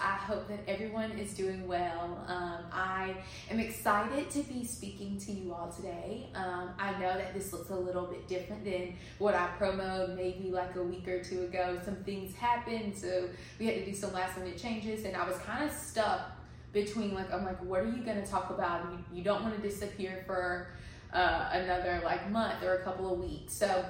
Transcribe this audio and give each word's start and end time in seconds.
I 0.00 0.16
hope 0.16 0.48
that 0.48 0.60
everyone 0.68 1.12
is 1.12 1.34
doing 1.34 1.66
well. 1.66 2.24
Um, 2.26 2.64
I 2.72 3.16
am 3.50 3.58
excited 3.58 4.30
to 4.30 4.42
be 4.42 4.64
speaking 4.64 5.18
to 5.18 5.32
you 5.32 5.52
all 5.52 5.70
today. 5.70 6.28
Um, 6.34 6.70
I 6.78 6.92
know 6.92 7.14
that 7.14 7.34
this 7.34 7.52
looks 7.52 7.70
a 7.70 7.74
little 7.74 8.06
bit 8.06 8.28
different 8.28 8.64
than 8.64 8.94
what 9.18 9.34
I 9.34 9.48
promoted 9.58 10.16
maybe 10.16 10.50
like 10.50 10.76
a 10.76 10.82
week 10.82 11.08
or 11.08 11.22
two 11.22 11.44
ago. 11.44 11.78
Some 11.84 11.96
things 11.96 12.34
happened, 12.34 12.96
so 12.96 13.28
we 13.58 13.66
had 13.66 13.76
to 13.76 13.84
do 13.84 13.94
some 13.94 14.12
last 14.12 14.38
minute 14.38 14.58
changes, 14.58 15.04
and 15.04 15.16
I 15.16 15.26
was 15.26 15.38
kind 15.38 15.64
of 15.64 15.74
stuck 15.74 16.32
between 16.72 17.14
like, 17.14 17.32
I'm 17.32 17.44
like, 17.44 17.62
what 17.64 17.80
are 17.80 17.88
you 17.88 18.02
going 18.02 18.22
to 18.22 18.28
talk 18.28 18.50
about? 18.50 18.84
You, 18.90 19.18
you 19.18 19.24
don't 19.24 19.42
want 19.42 19.56
to 19.56 19.62
disappear 19.62 20.22
for 20.26 20.68
uh, 21.12 21.50
another 21.52 22.00
like 22.04 22.30
month 22.30 22.62
or 22.62 22.74
a 22.74 22.84
couple 22.84 23.12
of 23.12 23.18
weeks. 23.18 23.52
So 23.54 23.84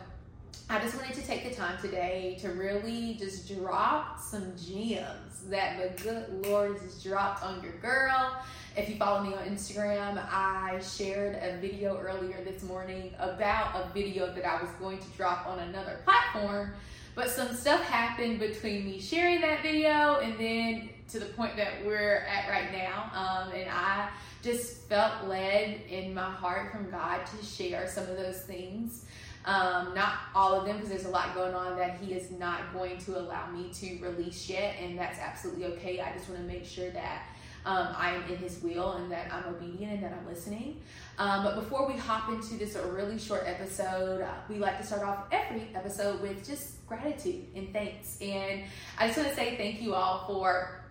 I 0.69 0.79
just 0.79 0.97
wanted 0.97 1.15
to 1.17 1.23
take 1.27 1.49
the 1.49 1.55
time 1.55 1.77
today 1.83 2.39
to 2.43 2.51
really 2.51 3.17
just 3.19 3.53
drop 3.53 4.21
some 4.21 4.53
gems 4.57 5.41
that 5.49 5.97
the 5.97 6.03
good 6.03 6.47
Lord 6.47 6.79
has 6.79 7.03
dropped 7.03 7.43
on 7.43 7.61
your 7.63 7.73
girl. 7.83 8.37
If 8.77 8.89
you 8.89 8.95
follow 8.95 9.23
me 9.23 9.35
on 9.35 9.45
Instagram, 9.45 10.25
I 10.31 10.81
shared 10.81 11.37
a 11.43 11.59
video 11.61 11.99
earlier 11.99 12.45
this 12.45 12.63
morning 12.63 13.13
about 13.19 13.75
a 13.75 13.93
video 13.93 14.33
that 14.33 14.45
I 14.45 14.63
was 14.63 14.71
going 14.79 14.99
to 14.99 15.09
drop 15.17 15.47
on 15.49 15.59
another 15.59 15.99
platform. 16.05 16.73
But 17.17 17.31
some 17.31 17.55
stuff 17.57 17.83
happened 17.83 18.39
between 18.39 18.85
me 18.85 19.01
sharing 19.01 19.41
that 19.41 19.63
video 19.63 20.21
and 20.21 20.39
then 20.39 20.91
to 21.09 21.19
the 21.19 21.27
point 21.27 21.57
that 21.57 21.85
we're 21.85 22.25
at 22.29 22.49
right 22.49 22.71
now. 22.73 23.11
Um, 23.13 23.53
and 23.53 23.69
I 23.69 24.09
just 24.43 24.89
felt 24.89 25.27
led 25.27 25.81
in 25.89 26.15
my 26.15 26.31
heart 26.31 26.71
from 26.71 26.91
God 26.91 27.21
to 27.27 27.45
share 27.45 27.89
some 27.89 28.05
of 28.05 28.17
those 28.17 28.43
things. 28.43 29.05
Um, 29.51 29.95
not 29.95 30.13
all 30.33 30.55
of 30.55 30.65
them, 30.65 30.77
because 30.77 30.91
there's 30.91 31.07
a 31.07 31.11
lot 31.11 31.35
going 31.35 31.55
on 31.55 31.77
that 31.77 31.99
He 32.01 32.13
is 32.13 32.31
not 32.31 32.73
going 32.73 32.99
to 32.99 33.19
allow 33.19 33.51
me 33.51 33.71
to 33.81 33.99
release 34.01 34.49
yet, 34.49 34.77
and 34.81 34.97
that's 34.97 35.19
absolutely 35.19 35.65
okay. 35.73 36.01
I 36.01 36.13
just 36.13 36.29
want 36.29 36.41
to 36.41 36.47
make 36.47 36.65
sure 36.65 36.89
that 36.91 37.27
um, 37.67 37.89
I 37.97 38.13
am 38.13 38.23
in 38.31 38.37
His 38.37 38.63
will 38.63 38.93
and 38.93 39.11
that 39.11 39.27
I'm 39.33 39.53
obedient 39.53 39.95
and 39.95 40.05
that 40.05 40.13
I'm 40.13 40.25
listening. 40.25 40.81
Um, 41.19 41.43
but 41.43 41.57
before 41.57 41.89
we 41.89 41.95
hop 41.95 42.29
into 42.29 42.55
this 42.55 42.77
really 42.77 43.19
short 43.19 43.43
episode, 43.45 44.23
uh, 44.23 44.35
we 44.49 44.59
like 44.59 44.79
to 44.79 44.87
start 44.87 45.03
off 45.03 45.25
every 45.33 45.67
episode 45.75 46.21
with 46.21 46.47
just 46.47 46.87
gratitude 46.87 47.47
and 47.57 47.73
thanks. 47.73 48.19
And 48.21 48.63
I 48.99 49.09
just 49.09 49.19
want 49.19 49.31
to 49.31 49.35
say 49.35 49.57
thank 49.57 49.83
you 49.83 49.95
all 49.95 50.27
for 50.29 50.85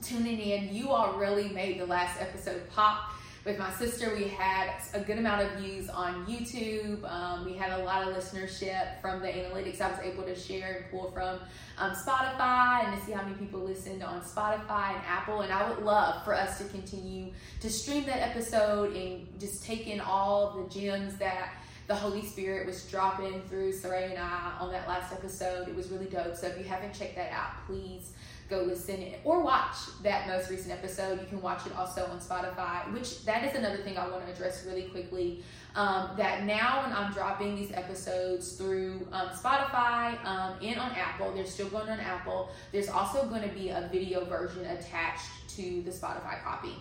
tuning 0.00 0.38
in. 0.38 0.72
You 0.72 0.90
all 0.90 1.18
really 1.18 1.48
made 1.48 1.80
the 1.80 1.86
last 1.86 2.20
episode 2.20 2.70
pop 2.70 3.10
with 3.46 3.58
my 3.60 3.70
sister. 3.74 4.12
We 4.12 4.24
had 4.24 4.70
a 4.92 5.00
good 5.00 5.18
amount 5.18 5.42
of 5.42 5.60
views 5.60 5.88
on 5.88 6.26
YouTube. 6.26 7.08
Um, 7.08 7.44
we 7.44 7.54
had 7.54 7.78
a 7.78 7.84
lot 7.84 8.06
of 8.06 8.14
listenership 8.14 9.00
from 9.00 9.20
the 9.20 9.28
analytics 9.28 9.80
I 9.80 9.88
was 9.88 10.00
able 10.00 10.24
to 10.24 10.34
share 10.34 10.78
and 10.78 10.90
pull 10.90 11.12
from 11.12 11.38
um, 11.78 11.92
Spotify 11.92 12.84
and 12.84 12.98
to 12.98 13.06
see 13.06 13.12
how 13.12 13.22
many 13.22 13.36
people 13.36 13.60
listened 13.60 14.02
on 14.02 14.20
Spotify 14.22 14.94
and 14.94 15.02
Apple. 15.06 15.42
And 15.42 15.52
I 15.52 15.70
would 15.70 15.84
love 15.84 16.24
for 16.24 16.34
us 16.34 16.58
to 16.58 16.64
continue 16.64 17.30
to 17.60 17.70
stream 17.70 18.04
that 18.06 18.18
episode 18.18 18.96
and 18.96 19.28
just 19.38 19.64
take 19.64 19.86
in 19.86 20.00
all 20.00 20.60
the 20.60 20.68
gems 20.68 21.16
that 21.18 21.52
the 21.86 21.94
Holy 21.94 22.24
Spirit 22.24 22.66
was 22.66 22.84
dropping 22.84 23.42
through 23.42 23.72
Saray 23.72 24.10
and 24.10 24.18
I 24.18 24.56
on 24.58 24.72
that 24.72 24.88
last 24.88 25.12
episode. 25.12 25.68
It 25.68 25.76
was 25.76 25.88
really 25.90 26.06
dope. 26.06 26.34
So 26.34 26.48
if 26.48 26.58
you 26.58 26.64
haven't 26.64 26.94
checked 26.94 27.16
that 27.16 27.30
out, 27.32 27.64
please 27.66 28.12
go 28.48 28.62
listen 28.62 29.04
or 29.24 29.42
watch 29.42 29.76
that 30.02 30.26
most 30.28 30.50
recent 30.50 30.72
episode. 30.72 31.20
You 31.20 31.26
can 31.26 31.42
watch 31.42 31.66
it 31.66 31.76
also 31.76 32.04
on 32.06 32.18
Spotify, 32.18 32.92
which 32.92 33.24
that 33.24 33.44
is 33.44 33.56
another 33.56 33.78
thing 33.78 33.96
I 33.98 34.08
want 34.08 34.24
to 34.26 34.32
address 34.32 34.64
really 34.66 34.84
quickly. 34.84 35.42
Um, 35.74 36.10
that 36.16 36.44
now 36.44 36.82
when 36.82 36.92
I'm 36.92 37.12
dropping 37.12 37.54
these 37.54 37.70
episodes 37.72 38.52
through 38.56 39.06
um, 39.12 39.28
Spotify 39.28 40.24
um, 40.24 40.56
and 40.62 40.78
on 40.80 40.90
Apple, 40.92 41.32
they're 41.34 41.44
still 41.44 41.68
going 41.68 41.88
on 41.88 42.00
Apple. 42.00 42.50
There's 42.72 42.88
also 42.88 43.26
going 43.26 43.42
to 43.42 43.54
be 43.54 43.68
a 43.68 43.88
video 43.92 44.24
version 44.24 44.64
attached 44.64 45.28
to 45.56 45.82
the 45.82 45.90
Spotify 45.90 46.42
copy. 46.42 46.76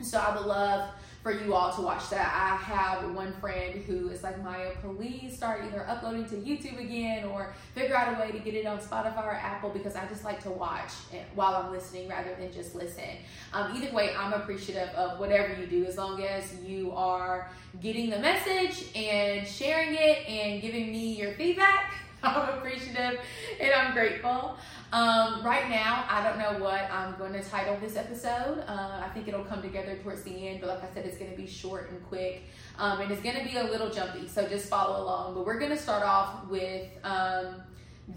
So 0.00 0.18
I 0.18 0.36
would 0.36 0.46
love 0.46 0.90
for 1.22 1.30
you 1.30 1.54
all 1.54 1.72
to 1.72 1.80
watch 1.80 2.10
that. 2.10 2.34
I 2.34 2.56
have 2.56 3.14
one 3.14 3.32
friend 3.34 3.80
who 3.84 4.08
is 4.08 4.24
like, 4.24 4.42
Maya, 4.42 4.72
please 4.82 5.36
start 5.36 5.62
either 5.64 5.86
uploading 5.88 6.24
to 6.30 6.34
YouTube 6.34 6.80
again 6.80 7.24
or 7.26 7.54
figure 7.76 7.96
out 7.96 8.16
a 8.16 8.20
way 8.20 8.32
to 8.32 8.38
get 8.40 8.54
it 8.54 8.66
on 8.66 8.78
Spotify 8.78 9.24
or 9.24 9.30
Apple 9.30 9.70
because 9.70 9.94
I 9.94 10.04
just 10.06 10.24
like 10.24 10.42
to 10.42 10.50
watch 10.50 10.90
while 11.36 11.54
I'm 11.54 11.70
listening 11.70 12.08
rather 12.08 12.34
than 12.34 12.52
just 12.52 12.74
listen. 12.74 13.04
Um, 13.52 13.76
either 13.76 13.94
way, 13.94 14.12
I'm 14.18 14.32
appreciative 14.32 14.88
of 14.96 15.20
whatever 15.20 15.54
you 15.60 15.66
do 15.66 15.84
as 15.84 15.96
long 15.96 16.20
as 16.24 16.60
you 16.64 16.90
are 16.90 17.48
getting 17.80 18.10
the 18.10 18.18
message 18.18 18.88
and 18.96 19.46
sharing 19.46 19.94
it 19.94 20.28
and 20.28 20.60
giving 20.60 20.90
me 20.90 21.14
your 21.14 21.34
feedback. 21.34 21.94
I'm 22.24 22.58
appreciative 22.58 23.20
and 23.60 23.72
I'm 23.72 23.92
grateful. 23.92 24.56
Um, 24.92 25.42
right 25.44 25.68
now, 25.68 26.04
I 26.08 26.22
don't 26.22 26.38
know 26.38 26.62
what 26.62 26.88
I'm 26.92 27.16
going 27.16 27.32
to 27.32 27.42
title 27.42 27.76
this 27.80 27.96
episode. 27.96 28.62
Uh, 28.68 29.02
I 29.02 29.08
think 29.12 29.26
it'll 29.26 29.44
come 29.44 29.60
together 29.60 29.98
towards 30.02 30.22
the 30.22 30.48
end, 30.48 30.60
but 30.60 30.68
like 30.68 30.84
I 30.84 30.94
said, 30.94 31.04
it's 31.04 31.16
going 31.16 31.30
to 31.30 31.36
be 31.36 31.46
short 31.46 31.90
and 31.90 32.06
quick, 32.08 32.44
um, 32.78 33.00
and 33.00 33.10
it's 33.10 33.22
going 33.22 33.36
to 33.36 33.44
be 33.44 33.56
a 33.56 33.64
little 33.64 33.90
jumpy. 33.90 34.28
So 34.28 34.46
just 34.46 34.68
follow 34.68 35.02
along. 35.02 35.34
But 35.34 35.46
we're 35.46 35.58
going 35.58 35.70
to 35.70 35.78
start 35.78 36.04
off 36.04 36.46
with 36.48 36.88
um, 37.02 37.62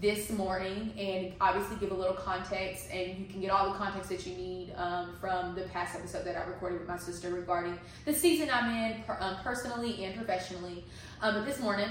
this 0.00 0.30
morning, 0.30 0.92
and 0.98 1.32
obviously 1.40 1.76
give 1.78 1.90
a 1.90 1.94
little 1.94 2.14
context, 2.14 2.90
and 2.92 3.18
you 3.18 3.24
can 3.24 3.40
get 3.40 3.50
all 3.50 3.72
the 3.72 3.78
context 3.78 4.10
that 4.10 4.24
you 4.26 4.36
need 4.36 4.74
um, 4.76 5.16
from 5.18 5.54
the 5.54 5.62
past 5.62 5.96
episode 5.96 6.24
that 6.26 6.36
I 6.36 6.44
recorded 6.44 6.78
with 6.78 6.88
my 6.88 6.98
sister 6.98 7.30
regarding 7.30 7.76
the 8.04 8.12
season 8.12 8.50
I'm 8.52 8.70
in, 8.70 9.02
per, 9.04 9.16
um, 9.18 9.36
personally 9.42 10.04
and 10.04 10.14
professionally. 10.14 10.84
Um, 11.22 11.36
but 11.36 11.46
this 11.46 11.58
morning, 11.58 11.88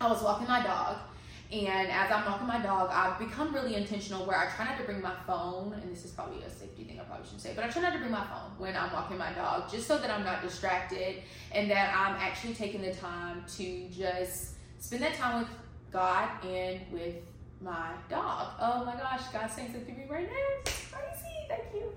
I 0.00 0.08
was 0.08 0.22
walking 0.22 0.48
my 0.48 0.62
dog 0.62 0.96
and 1.50 1.90
as 1.90 2.10
I'm 2.10 2.26
walking 2.26 2.46
my 2.46 2.60
dog, 2.60 2.90
I've 2.92 3.18
become 3.18 3.54
really 3.54 3.74
intentional 3.74 4.26
where 4.26 4.36
I 4.36 4.50
try 4.54 4.66
not 4.66 4.76
to 4.78 4.84
bring 4.84 5.00
my 5.00 5.14
phone, 5.26 5.72
and 5.72 5.90
this 5.90 6.04
is 6.04 6.10
probably 6.10 6.42
a 6.42 6.50
safety 6.50 6.84
thing 6.84 7.00
I 7.00 7.04
probably 7.04 7.24
shouldn't 7.24 7.40
say, 7.40 7.52
but 7.56 7.64
I 7.64 7.68
try 7.68 7.80
not 7.80 7.94
to 7.94 7.98
bring 7.98 8.10
my 8.10 8.26
phone 8.26 8.50
when 8.58 8.76
I'm 8.76 8.92
walking 8.92 9.16
my 9.16 9.32
dog 9.32 9.70
just 9.70 9.86
so 9.86 9.96
that 9.96 10.10
I'm 10.10 10.24
not 10.24 10.42
distracted 10.42 11.22
and 11.52 11.70
that 11.70 11.96
I'm 11.96 12.16
actually 12.16 12.52
taking 12.52 12.82
the 12.82 12.92
time 12.92 13.44
to 13.56 13.88
just 13.88 14.56
spend 14.78 15.02
that 15.02 15.14
time 15.14 15.40
with 15.40 15.48
God 15.90 16.28
and 16.44 16.80
with 16.92 17.16
my 17.62 17.92
dog. 18.10 18.48
Oh 18.60 18.84
my 18.84 18.96
gosh, 18.96 19.22
God's 19.32 19.54
saying 19.54 19.72
something 19.72 19.94
to 19.94 20.00
me 20.02 20.06
right 20.08 20.28
now. 20.28 20.60
It's 20.60 20.88
crazy. 20.90 21.46
Thank 21.48 21.64
you. 21.74 21.90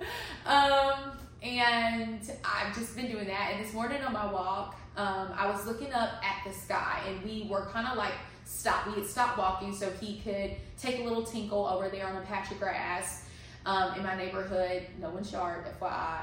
Um, 0.49 1.17
and 1.43 2.31
I've 2.45 2.73
just 2.73 2.95
been 2.95 3.11
doing 3.11 3.27
that. 3.27 3.51
And 3.53 3.65
this 3.65 3.73
morning 3.73 4.01
on 4.01 4.13
my 4.13 4.31
walk, 4.31 4.77
um, 4.95 5.29
I 5.35 5.49
was 5.51 5.65
looking 5.65 5.91
up 5.93 6.21
at 6.23 6.47
the 6.47 6.53
sky, 6.53 7.01
and 7.07 7.23
we 7.23 7.47
were 7.49 7.65
kind 7.67 7.87
of 7.87 7.97
like 7.97 8.13
stop. 8.51 8.87
We 8.87 8.93
had 8.93 9.07
stopped 9.07 9.37
walking 9.37 9.73
so 9.73 9.89
he 9.99 10.19
could 10.19 10.55
take 10.79 10.99
a 10.99 11.03
little 11.03 11.23
tinkle 11.23 11.65
over 11.65 11.89
there 11.89 12.07
on 12.07 12.17
a 12.17 12.21
patch 12.21 12.51
of 12.51 12.59
grass 12.59 13.25
um, 13.65 13.95
in 13.95 14.03
my 14.03 14.15
neighborhood. 14.15 14.83
No 14.99 15.09
one's 15.09 15.31
yard, 15.31 15.65
FYI. 15.79 16.19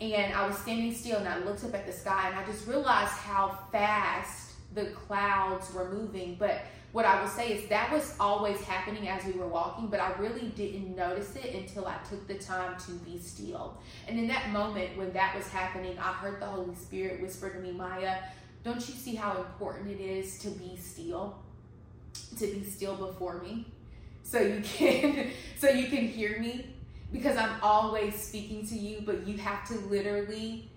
And 0.00 0.32
I 0.32 0.46
was 0.46 0.56
standing 0.58 0.94
still 0.94 1.18
and 1.18 1.28
I 1.28 1.38
looked 1.38 1.64
up 1.64 1.74
at 1.74 1.86
the 1.86 1.92
sky 1.92 2.28
and 2.28 2.38
I 2.38 2.44
just 2.46 2.66
realized 2.66 3.12
how 3.12 3.58
fast 3.70 4.52
the 4.74 4.86
clouds 4.86 5.72
were 5.74 5.90
moving. 5.90 6.36
But 6.38 6.62
what 6.92 7.04
I 7.04 7.20
will 7.20 7.28
say 7.28 7.52
is 7.52 7.68
that 7.68 7.92
was 7.92 8.14
always 8.18 8.60
happening 8.62 9.08
as 9.08 9.24
we 9.24 9.32
were 9.32 9.48
walking, 9.48 9.88
but 9.88 10.00
I 10.00 10.12
really 10.18 10.48
didn't 10.56 10.96
notice 10.96 11.36
it 11.36 11.54
until 11.54 11.86
I 11.86 11.96
took 12.08 12.26
the 12.26 12.34
time 12.34 12.78
to 12.86 12.92
be 12.92 13.18
still. 13.18 13.76
And 14.06 14.18
in 14.18 14.26
that 14.28 14.50
moment 14.50 14.96
when 14.96 15.12
that 15.12 15.34
was 15.36 15.48
happening, 15.48 15.98
I 15.98 16.12
heard 16.12 16.40
the 16.40 16.46
Holy 16.46 16.74
Spirit 16.76 17.20
whisper 17.20 17.50
to 17.50 17.58
me, 17.58 17.72
Maya, 17.72 18.18
don't 18.64 18.76
you 18.88 18.94
see 18.94 19.14
how 19.14 19.36
important 19.36 19.90
it 19.90 20.00
is 20.00 20.38
to 20.40 20.48
be 20.50 20.76
still? 20.76 21.36
To 22.36 22.46
be 22.46 22.64
still 22.64 22.94
before 22.94 23.40
me. 23.42 23.66
So 24.22 24.40
you 24.40 24.60
can 24.62 25.30
so 25.58 25.68
you 25.68 25.88
can 25.88 26.06
hear 26.06 26.38
me 26.38 26.66
because 27.12 27.36
I'm 27.36 27.56
always 27.62 28.14
speaking 28.14 28.66
to 28.66 28.74
you 28.74 29.02
but 29.04 29.26
you 29.26 29.38
have 29.38 29.66
to 29.68 29.74
literally 29.86 30.68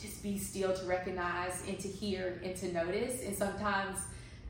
just 0.00 0.22
be 0.22 0.38
still 0.38 0.72
to 0.72 0.86
recognize 0.86 1.62
and 1.66 1.78
to 1.80 1.88
hear 1.88 2.40
and 2.44 2.54
to 2.56 2.72
notice. 2.72 3.24
And 3.24 3.34
sometimes 3.34 3.98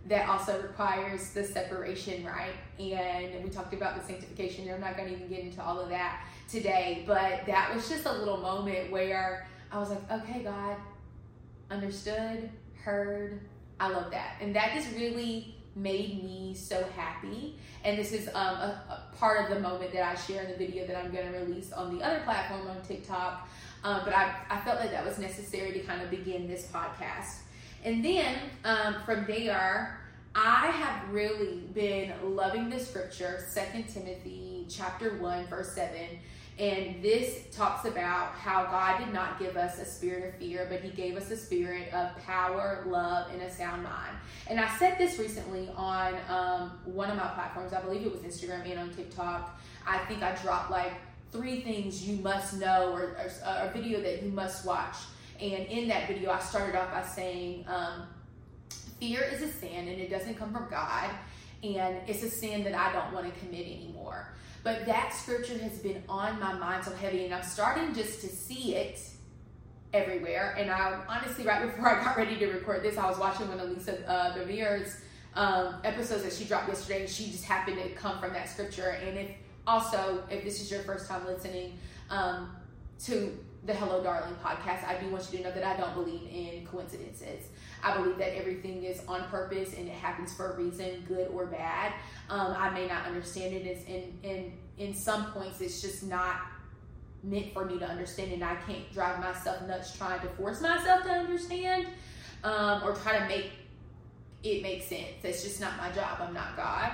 that 0.09 0.29
also 0.29 0.61
requires 0.63 1.31
the 1.31 1.45
separation 1.45 2.25
right? 2.25 2.55
And 2.79 3.45
we 3.45 3.51
talked 3.51 3.75
about 3.75 4.01
the 4.01 4.07
sanctification. 4.07 4.69
I'm 4.73 4.81
not 4.81 4.97
going 4.97 5.09
to 5.09 5.15
even 5.15 5.29
get 5.29 5.41
into 5.41 5.63
all 5.63 5.79
of 5.79 5.89
that 5.91 6.25
today 6.49 7.05
but 7.07 7.45
that 7.47 7.75
was 7.75 7.89
just 7.89 8.07
a 8.07 8.13
little 8.13 8.39
moment 8.39 8.91
where 8.91 9.47
I 9.71 9.79
was 9.79 9.91
like 9.91 10.11
okay 10.11 10.43
God 10.43 10.77
understood 11.71 12.49
heard 12.83 13.41
I 13.81 13.89
love 13.91 14.11
that 14.11 14.37
and 14.41 14.55
that 14.57 14.75
just 14.75 14.91
really 14.95 15.55
made 15.79 16.23
me 16.23 16.55
so 16.55 16.85
happy. 16.97 17.57
And 17.85 17.99
this 17.99 18.13
is 18.13 18.29
um, 18.29 18.35
a, 18.35 18.83
a, 18.91 19.17
part 19.17 19.45
of 19.45 19.55
the 19.55 19.61
moment 19.61 19.93
that 19.93 20.03
I 20.03 20.15
share 20.15 20.43
in 20.43 20.51
the 20.51 20.57
video 20.57 20.87
that 20.87 20.97
I'm 20.97 21.13
going 21.13 21.31
to 21.33 21.39
release 21.39 21.73
on 21.73 21.97
the 21.97 22.05
other 22.05 22.21
platform 22.25 22.69
on 22.69 22.81
TikTok. 22.83 23.49
Um, 23.85 24.01
but 24.05 24.15
I, 24.15 24.35
I 24.51 24.61
felt 24.61 24.81
like 24.81 24.91
that 24.91 25.05
was 25.05 25.19
necessary 25.19 25.73
to 25.73 25.81
kind 25.81 26.03
of 26.03 26.11
begin 26.11 26.49
this 26.49 26.67
podcast. 26.73 27.37
And 27.85 28.05
then 28.05 28.37
um, 28.65 28.97
from 29.05 29.25
there, 29.27 30.01
I 30.35 30.67
have 30.67 31.13
really 31.13 31.63
been 31.75 32.13
loving 32.23 32.71
the 32.71 32.79
scripture, 32.79 33.45
Second 33.49 33.89
Timothy 33.89 34.67
chapter 34.69 35.17
1, 35.17 35.47
verse 35.47 35.73
7 35.73 35.97
and 36.59 37.01
this 37.03 37.45
talks 37.53 37.85
about 37.85 38.33
how 38.33 38.65
God 38.65 38.99
did 39.05 39.15
not 39.15 39.39
give 39.39 39.57
us 39.57 39.79
a 39.79 39.85
spirit 39.85 40.29
of 40.29 40.35
fear, 40.41 40.67
but 40.69 40.81
He 40.81 40.91
gave 40.91 41.17
us 41.17 41.31
a 41.31 41.37
spirit 41.37 41.93
of 41.93 42.17
power, 42.25 42.85
love, 42.89 43.31
and 43.33 43.41
a 43.43 43.51
sound 43.51 43.85
mind. 43.85 44.17
And 44.49 44.59
I 44.59 44.69
said 44.79 44.99
this 44.99 45.19
recently 45.19 45.71
on 45.77 46.15
um, 46.29 46.79
one 46.85 47.11
of 47.11 47.17
my 47.17 47.29
platforms. 47.29 47.73
I 47.73 47.81
believe 47.81 48.03
it 48.03 48.11
was 48.11 48.23
Instagram 48.23 48.69
and 48.69 48.81
on 48.81 48.91
TikTok. 48.91 49.61
I 49.87 49.99
think 50.07 50.23
I 50.23 50.35
dropped 50.37 50.71
like 50.71 50.93
three 51.31 51.61
things 51.61 52.07
you 52.07 52.17
must 52.23 52.59
know 52.59 52.93
or, 52.93 53.03
or 53.03 53.31
a 53.45 53.71
video 53.73 54.01
that 54.01 54.23
you 54.23 54.31
must 54.31 54.67
watch. 54.67 54.97
And 55.41 55.67
in 55.67 55.87
that 55.89 56.09
video, 56.09 56.33
I 56.33 56.41
started 56.41 56.77
off 56.77 56.91
by 56.91 57.03
saying, 57.03 57.67
um, 57.69 58.09
fear 58.99 59.23
is 59.23 59.43
a 59.43 59.49
sin 59.49 59.87
and 59.87 60.01
it 60.01 60.11
doesn't 60.11 60.35
come 60.35 60.53
from 60.53 60.69
God. 60.69 61.11
And 61.63 61.99
it's 62.09 62.23
a 62.23 62.31
sin 62.31 62.65
that 62.65 62.75
I 62.75 62.93
don't 62.93 63.13
want 63.13 63.33
to 63.33 63.41
commit 63.41 63.67
anymore. 63.67 64.33
But 64.65 64.87
that 64.87 65.15
scripture 65.15 65.59
has 65.59 65.79
been 65.79 66.03
on 66.09 66.39
my 66.41 66.53
mind 66.53 66.85
so 66.85 66.95
heavy, 66.95 67.25
and 67.25 67.35
I'm 67.35 67.45
starting 67.45 67.95
just 67.95 68.21
to 68.23 68.29
see 68.29 68.75
it 68.75 69.01
everywhere. 69.93 70.55
And 70.59 70.71
I 70.71 71.01
honestly, 71.09 71.45
right 71.45 71.65
before 71.65 71.89
I 71.89 72.05
got 72.05 72.17
ready 72.17 72.37
to 72.39 72.47
record 72.49 72.83
this, 72.83 72.99
I 72.99 73.09
was 73.09 73.19
watching 73.19 73.49
one 73.49 73.61
of 73.61 73.71
Lisa 73.71 74.07
uh, 74.11 74.35
Bevere's 74.35 74.97
um, 75.35 75.77
episodes 75.85 76.25
that 76.25 76.33
she 76.33 76.45
dropped 76.45 76.69
yesterday, 76.69 77.03
and 77.03 77.11
she 77.11 77.31
just 77.31 77.45
happened 77.45 77.79
to 77.79 77.89
come 77.91 78.19
from 78.19 78.33
that 78.33 78.49
scripture. 78.49 78.99
And 79.07 79.19
if 79.19 79.31
also, 79.67 80.25
if 80.31 80.45
this 80.45 80.61
is 80.61 80.71
your 80.71 80.81
first 80.81 81.09
time 81.09 81.27
listening 81.27 81.79
um, 82.11 82.57
to 83.05 83.39
the 83.65 83.75
Hello 83.75 84.03
Darling 84.03 84.35
podcast, 84.43 84.87
I 84.87 84.99
do 85.01 85.09
want 85.11 85.29
you 85.31 85.39
to 85.39 85.45
know 85.45 85.53
that 85.53 85.65
I 85.65 85.77
don't 85.77 85.95
believe 85.95 86.23
in 86.31 86.67
coincidences. 86.67 87.47
I 87.83 87.97
believe 87.97 88.19
that 88.19 88.37
everything 88.37 88.85
is 88.85 89.01
on 89.07 89.25
purpose 89.25 89.75
and 89.75 89.89
it 89.89 89.95
happens 89.95 90.35
for 90.35 90.53
a 90.53 90.57
reason, 90.57 91.05
good 91.07 91.29
or 91.29 91.47
bad. 91.47 91.93
Um, 92.29 92.55
I 92.59 92.71
may 92.71 92.87
not 92.87 93.07
understand 93.07 93.55
it. 93.55 93.67
It's 93.67 93.85
in 93.85 94.19
in 94.23 94.53
in 94.79 94.95
some 94.95 95.33
points, 95.33 95.61
it's 95.61 95.81
just 95.81 96.05
not 96.05 96.37
meant 97.23 97.53
for 97.53 97.65
me 97.65 97.79
to 97.79 97.87
understand, 97.87 98.33
and 98.33 98.45
I 98.45 98.55
can't 98.67 98.93
drive 98.93 99.21
myself 99.21 99.67
nuts 99.67 99.97
trying 99.97 100.21
to 100.21 100.29
force 100.31 100.61
myself 100.61 101.05
to 101.05 101.11
understand 101.11 101.89
um, 102.45 102.83
or 102.85 102.95
try 102.95 103.19
to 103.19 103.27
make 103.27 103.51
it 104.45 104.63
make 104.63 104.83
sense. 104.83 105.09
That's 105.23 105.43
just 105.43 105.61
not 105.61 105.77
my 105.77 105.91
job. 105.91 106.19
I'm 106.21 106.33
not 106.33 106.57
God. 106.57 106.93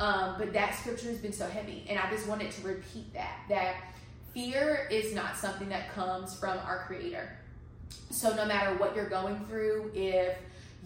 Um, 0.00 0.36
but 0.38 0.52
that 0.54 0.74
scripture 0.76 1.08
has 1.08 1.18
been 1.18 1.32
so 1.32 1.46
heavy, 1.46 1.84
and 1.88 1.98
I 1.98 2.10
just 2.10 2.26
wanted 2.26 2.50
to 2.52 2.66
repeat 2.66 3.12
that 3.12 3.40
that 3.48 3.74
fear 4.32 4.88
is 4.90 5.14
not 5.14 5.36
something 5.36 5.68
that 5.68 5.92
comes 5.92 6.38
from 6.38 6.58
our 6.58 6.84
Creator. 6.86 7.36
So 8.10 8.34
no 8.34 8.44
matter 8.44 8.76
what 8.76 8.94
you're 8.94 9.08
going 9.08 9.44
through, 9.46 9.90
if 9.94 10.36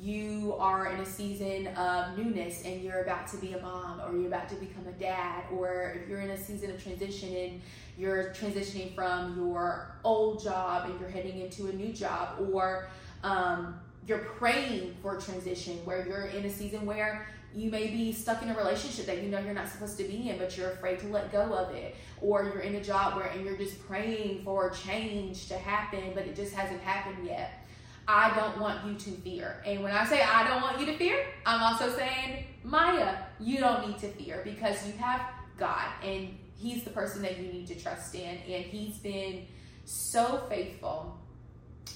you 0.00 0.54
are 0.58 0.92
in 0.92 1.00
a 1.00 1.06
season 1.06 1.68
of 1.68 2.18
newness 2.18 2.64
and 2.64 2.82
you're 2.82 3.02
about 3.02 3.28
to 3.28 3.36
be 3.36 3.52
a 3.52 3.60
mom 3.60 4.00
or 4.00 4.16
you're 4.16 4.26
about 4.26 4.48
to 4.48 4.54
become 4.56 4.86
a 4.88 4.92
dad 4.92 5.44
or 5.52 5.96
if 6.00 6.08
you're 6.08 6.20
in 6.20 6.30
a 6.30 6.38
season 6.38 6.70
of 6.70 6.82
transition 6.82 7.34
and 7.34 7.62
you're 7.96 8.34
transitioning 8.34 8.94
from 8.94 9.36
your 9.36 9.96
old 10.02 10.42
job 10.42 10.90
and 10.90 10.98
you're 11.00 11.08
heading 11.08 11.40
into 11.40 11.68
a 11.68 11.72
new 11.72 11.92
job 11.92 12.40
or 12.52 12.88
um, 13.22 13.80
you're 14.06 14.18
praying 14.18 14.94
for 15.00 15.16
transition 15.18 15.76
where 15.84 16.06
you're 16.06 16.26
in 16.26 16.44
a 16.44 16.50
season 16.50 16.84
where 16.84 17.28
you 17.54 17.70
may 17.70 17.88
be 17.88 18.12
stuck 18.12 18.42
in 18.42 18.50
a 18.50 18.56
relationship 18.56 19.06
that 19.06 19.22
you 19.22 19.28
know 19.28 19.38
you're 19.38 19.54
not 19.54 19.68
supposed 19.68 19.96
to 19.96 20.04
be 20.04 20.28
in 20.28 20.38
but 20.38 20.56
you're 20.56 20.72
afraid 20.72 20.98
to 20.98 21.06
let 21.08 21.30
go 21.30 21.52
of 21.52 21.74
it 21.74 21.94
or 22.20 22.44
you're 22.44 22.60
in 22.60 22.74
a 22.76 22.82
job 22.82 23.16
where 23.16 23.26
and 23.26 23.44
you're 23.44 23.56
just 23.56 23.84
praying 23.86 24.42
for 24.44 24.70
change 24.70 25.48
to 25.48 25.54
happen 25.54 26.12
but 26.14 26.26
it 26.26 26.34
just 26.34 26.54
hasn't 26.54 26.80
happened 26.80 27.26
yet 27.26 27.64
I 28.06 28.34
don't 28.34 28.60
want 28.60 28.86
you 28.86 28.94
to 28.94 29.20
fear. 29.22 29.62
And 29.64 29.82
when 29.82 29.92
I 29.92 30.04
say 30.04 30.22
I 30.22 30.46
don't 30.46 30.62
want 30.62 30.78
you 30.78 30.86
to 30.86 30.96
fear, 30.98 31.24
I'm 31.46 31.62
also 31.62 31.94
saying, 31.96 32.44
Maya, 32.62 33.16
you 33.40 33.58
don't 33.58 33.88
need 33.88 33.98
to 33.98 34.08
fear 34.08 34.42
because 34.44 34.86
you 34.86 34.92
have 34.94 35.22
God 35.56 35.86
and 36.02 36.36
He's 36.56 36.84
the 36.84 36.90
person 36.90 37.22
that 37.22 37.38
you 37.38 37.52
need 37.52 37.66
to 37.68 37.74
trust 37.74 38.14
in. 38.14 38.36
And 38.46 38.64
He's 38.64 38.98
been 38.98 39.46
so 39.84 40.42
faithful 40.48 41.18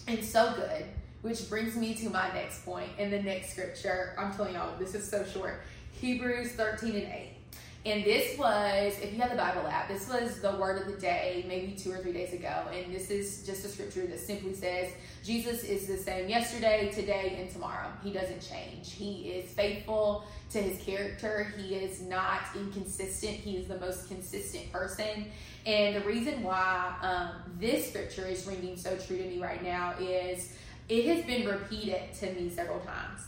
and 0.07 0.25
so 0.25 0.55
good, 0.55 0.87
which 1.23 1.49
brings 1.49 1.77
me 1.77 1.95
to 1.95 2.11
my 2.11 2.33
next 2.33 2.65
point 2.65 2.89
in 2.99 3.11
the 3.11 3.23
next 3.23 3.53
scripture. 3.53 4.15
I'm 4.19 4.33
telling 4.35 4.55
y'all, 4.55 4.79
this 4.79 4.95
is 4.95 5.09
so 5.09 5.25
short. 5.25 5.63
Hebrews 6.01 6.53
13 6.53 6.95
and 6.95 7.13
8. 7.13 7.31
And 7.87 8.05
this 8.05 8.37
was, 8.37 8.99
if 9.01 9.15
you 9.15 9.21
have 9.21 9.31
the 9.31 9.37
Bible 9.37 9.67
app, 9.67 9.89
this 9.89 10.09
was 10.09 10.41
the 10.41 10.53
word 10.57 10.83
of 10.83 10.93
the 10.93 11.01
day, 11.01 11.45
maybe 11.49 11.73
two 11.73 11.93
or 11.93 11.99
three 11.99 12.13
days 12.13 12.33
ago. 12.33 12.67
And 12.73 12.93
this 12.93 13.11
is 13.11 13.47
just 13.47 13.65
a 13.65 13.69
scripture 13.69 14.07
that 14.07 14.19
simply 14.19 14.53
says, 14.53 14.93
Jesus 15.25 15.63
is 15.63 15.87
the 15.87 15.97
same 15.97 16.29
yesterday, 16.29 16.91
today, 16.93 17.37
and 17.41 17.51
tomorrow. 17.51 17.89
He 18.03 18.13
doesn't 18.13 18.41
change. 18.41 18.93
He 18.93 19.31
is 19.31 19.51
faithful 19.53 20.25
to 20.51 20.61
his 20.61 20.83
character. 20.83 21.55
He 21.57 21.77
is 21.77 22.03
not 22.03 22.41
inconsistent. 22.57 23.35
He 23.35 23.57
is 23.57 23.69
the 23.69 23.79
most 23.79 24.09
consistent 24.09 24.71
person. 24.73 25.27
And 25.65 25.97
the 25.97 26.07
reason 26.07 26.43
why 26.43 26.95
um, 27.01 27.53
this 27.59 27.89
scripture 27.89 28.27
is 28.27 28.47
ringing 28.47 28.77
so 28.77 28.97
true 28.97 29.17
to 29.17 29.25
me 29.25 29.39
right 29.41 29.63
now 29.63 29.95
is 30.01 30.53
it 30.89 31.05
has 31.07 31.25
been 31.25 31.47
repeated 31.47 32.13
to 32.21 32.33
me 32.33 32.49
several 32.49 32.81
times. 32.81 33.21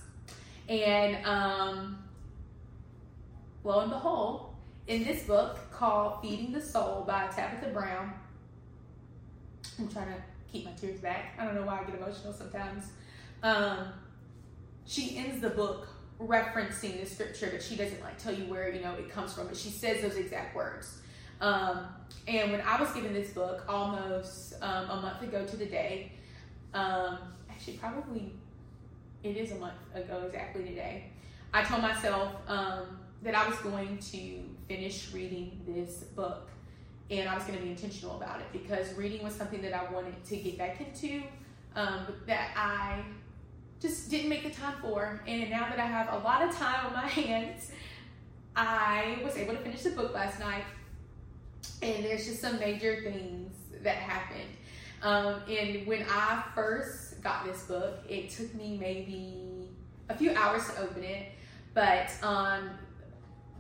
And 0.69 1.25
um, 1.27 2.05
lo 3.65 3.81
and 3.81 3.91
behold, 3.91 4.55
in 4.87 5.05
this 5.05 5.25
book 5.25 5.59
called 5.71 6.23
Feeding 6.23 6.53
the 6.53 6.61
Soul 6.61 7.05
by 7.07 7.27
Tabitha 7.29 7.71
Brown, 7.71 8.13
I'm 9.79 9.89
trying 9.89 10.09
to 10.09 10.23
keep 10.51 10.65
my 10.65 10.73
tears 10.73 11.01
back. 11.01 11.35
I 11.39 11.45
don't 11.45 11.55
know 11.55 11.63
why 11.63 11.81
I 11.81 11.85
get 11.85 11.97
emotional 11.97 12.33
sometimes. 12.33 12.85
Um, 13.43 13.93
she 14.87 15.17
ends 15.17 15.41
the 15.41 15.51
book 15.51 15.89
referencing 16.21 17.01
the 17.01 17.07
scripture, 17.07 17.49
but 17.53 17.63
she 17.63 17.77
doesn't 17.77 18.03
like 18.03 18.19
tell 18.19 18.35
you 18.35 18.45
where 18.45 18.73
you 18.75 18.83
know 18.83 18.95
it 18.95 19.09
comes 19.11 19.33
from. 19.33 19.47
But 19.47 19.57
she 19.57 19.71
says 19.71 20.03
those 20.03 20.17
exact 20.17 20.55
words. 20.55 20.99
Um, 21.41 21.87
and 22.29 22.53
when 22.53 22.61
I 22.61 22.81
was 22.81 22.91
given 22.93 23.15
this 23.15 23.31
book 23.31 23.65
almost 23.69 24.55
um, 24.61 24.91
a 24.91 25.01
month 25.01 25.23
ago 25.23 25.45
to 25.47 25.57
the 25.57 25.67
day, 25.67 26.13
um, 26.75 27.19
actually 27.61 27.77
probably 27.77 28.33
it 29.23 29.37
is 29.37 29.53
a 29.53 29.57
month 29.57 29.75
ago 29.95 30.23
exactly 30.27 30.65
today, 30.65 31.05
I 31.53 31.63
told 31.63 31.83
myself 31.83 32.33
um, 32.49 32.99
that 33.23 33.35
I 33.35 33.47
was 33.47 33.59
going 33.59 33.99
to 33.99 34.43
finish 34.67 35.13
reading 35.13 35.61
this 35.67 36.05
book 36.17 36.49
and 37.11 37.29
I 37.29 37.35
was 37.35 37.45
going 37.45 37.59
to 37.59 37.63
be 37.63 37.71
intentional 37.71 38.17
about 38.17 38.41
it 38.41 38.47
because 38.53 38.95
reading 38.95 39.23
was 39.23 39.35
something 39.35 39.61
that 39.61 39.75
I 39.75 39.93
wanted 39.93 40.25
to 40.25 40.37
get 40.37 40.57
back 40.57 40.81
into 40.81 41.23
um, 41.77 42.07
that 42.27 42.53
I 42.57 43.03
just 43.79 44.11
didn't 44.11 44.31
make 44.31 44.45
the 44.45 44.51
time 44.51 44.77
for. 44.81 45.23
And 45.27 45.51
now 45.51 45.69
that 45.69 45.79
I 45.79 45.87
have 45.87 46.15
a 46.15 46.25
lot 46.25 46.43
of 46.43 46.55
time 46.55 46.87
on 46.87 46.93
my 46.95 47.07
hands, 47.09 47.73
I 48.57 49.21
was 49.23 49.37
able 49.37 49.53
to 49.53 49.61
finish 49.61 49.83
the 49.83 49.91
book 49.91 50.15
last 50.15 50.41
night. 50.41 50.65
And 51.83 52.05
there's 52.05 52.27
just 52.27 52.41
some 52.41 52.59
major 52.59 53.03
things 53.03 53.53
that 53.83 53.97
happened. 53.97 54.49
Um, 55.03 55.43
and 55.49 55.87
when 55.87 56.05
I 56.09 56.45
first 56.55 57.10
got 57.21 57.45
this 57.45 57.63
book, 57.65 57.99
it 58.09 58.31
took 58.31 58.55
me 58.55 58.77
maybe 58.79 59.69
a 60.09 60.17
few 60.17 60.35
hours 60.35 60.67
to 60.69 60.81
open 60.81 61.05
it. 61.05 61.33
But 61.75 62.11
um, 62.23 62.71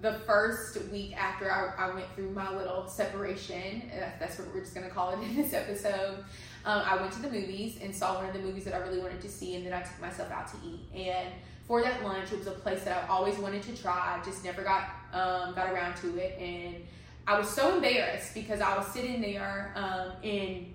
the 0.01 0.15
first 0.27 0.83
week 0.91 1.17
after 1.17 1.51
I, 1.51 1.75
I, 1.79 1.95
went 1.95 2.07
through 2.15 2.31
my 2.31 2.55
little 2.55 2.89
separation, 2.89 3.83
uh, 3.93 4.11
that's 4.19 4.39
what 4.39 4.53
we're 4.53 4.61
just 4.61 4.75
to 4.75 4.89
call 4.89 5.11
it 5.11 5.23
in 5.23 5.37
this 5.37 5.53
episode, 5.53 6.25
um, 6.65 6.83
I 6.85 6.97
went 6.97 7.13
to 7.13 7.23
the 7.23 7.31
movies 7.31 7.79
and 7.83 7.95
saw 7.95 8.17
one 8.17 8.27
of 8.27 8.33
the 8.33 8.41
movies 8.41 8.65
that 8.65 8.75
I 8.75 8.79
really 8.79 8.99
wanted 8.99 9.21
to 9.23 9.29
see, 9.29 9.55
and 9.57 9.65
then 9.65 9.73
I 9.73 9.81
took 9.81 10.01
myself 10.01 10.31
out 10.31 10.49
to 10.49 10.57
eat. 10.67 10.81
And 10.95 11.29
for 11.67 11.83
that 11.83 12.03
lunch, 12.03 12.33
it 12.33 12.39
was 12.39 12.49
a 12.49 12.53
place 12.53 12.83
that 12.85 13.05
I 13.05 13.09
always 13.09 13.39
wanted 13.39 13.63
to 13.63 13.77
try, 13.81 14.21
just 14.25 14.45
never 14.45 14.63
got 14.63 14.91
um, 15.13 15.55
got 15.55 15.73
around 15.73 15.97
to 15.99 16.19
it, 16.19 16.39
and 16.39 16.77
I 17.27 17.39
was 17.39 17.49
so 17.49 17.75
embarrassed 17.75 18.35
because 18.35 18.61
I 18.61 18.77
was 18.77 18.87
sitting 18.89 19.21
there 19.21 19.73
um, 19.77 20.13
in 20.23 20.75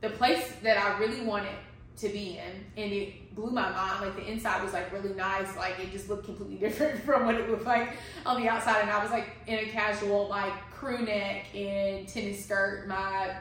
the 0.00 0.10
place 0.10 0.52
that 0.62 0.78
I 0.78 0.98
really 0.98 1.22
wanted 1.22 1.54
to 1.98 2.08
be 2.08 2.38
in, 2.38 2.82
and 2.82 2.92
it 2.92 3.34
blew 3.34 3.50
my 3.50 3.70
mind. 3.70 4.00
Like 4.00 4.16
the 4.16 4.30
inside 4.30 4.62
was 4.62 4.72
like 4.72 4.92
really 4.92 5.14
nice, 5.14 5.54
like 5.56 5.78
it 5.78 5.92
just 5.92 6.08
looked 6.08 6.24
completely 6.24 6.56
different 6.68 7.02
from 7.02 7.26
what 7.26 7.34
it 7.34 7.50
looked 7.50 7.66
like 7.66 7.90
on 8.24 8.40
the 8.40 8.48
outside. 8.48 8.82
And 8.82 8.90
I 8.90 9.02
was 9.02 9.10
like 9.10 9.36
in 9.46 9.58
a 9.58 9.66
casual 9.66 10.28
like 10.28 10.52
crew 10.70 11.04
neck 11.04 11.46
and 11.54 12.08
tennis 12.08 12.44
skirt, 12.44 12.88
my 12.88 13.34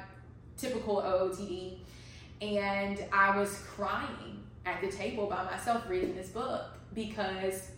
typical 0.58 0.98
OOTD, 0.98 1.78
and 2.42 3.06
I 3.14 3.38
was 3.38 3.64
crying 3.76 4.44
at 4.66 4.82
the 4.82 4.92
table 4.92 5.28
by 5.28 5.44
myself 5.46 5.90
reading 5.90 6.16
this 6.16 6.30
book 6.30 6.66
because 6.94 7.72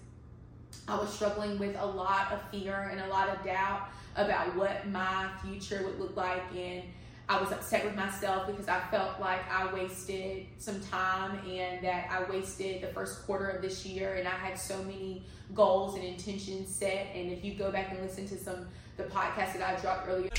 I 0.88 0.98
was 0.98 1.14
struggling 1.14 1.60
with 1.60 1.76
a 1.80 1.86
lot 1.86 2.32
of 2.32 2.42
fear 2.50 2.90
and 2.92 3.02
a 3.02 3.08
lot 3.08 3.30
of 3.30 3.44
doubt 3.46 3.90
about 4.16 4.56
what 4.56 4.88
my 4.88 5.28
future 5.44 5.84
would 5.86 6.00
look 6.00 6.18
like 6.18 6.44
and 6.56 6.84
I 7.32 7.40
was 7.40 7.54
upset 7.54 7.86
with 7.86 7.96
myself 7.96 8.46
because 8.46 8.68
I 8.68 8.82
felt 8.92 9.22
like 9.22 9.40
I 9.50 9.74
wasted 9.74 10.48
some 10.58 10.82
time 10.82 11.40
and 11.48 11.82
that 11.82 12.10
I 12.12 12.30
wasted 12.30 12.82
the 12.82 12.88
first 12.88 13.26
quarter 13.26 13.48
of 13.48 13.62
this 13.62 13.86
year 13.86 14.16
and 14.16 14.28
I 14.28 14.32
had 14.32 14.60
so 14.60 14.84
many 14.84 15.24
goals 15.56 15.96
and 15.96 16.04
intentions 16.04 16.68
set. 16.68 17.08
And 17.16 17.32
if 17.32 17.46
you 17.46 17.54
go 17.54 17.72
back 17.72 17.90
and 17.90 18.02
listen 18.02 18.28
to 18.28 18.38
some 18.38 18.68
the 18.98 19.04
podcast 19.04 19.54
that 19.54 19.62
I 19.62 19.80
dropped 19.80 20.10
earlier. 20.10 20.30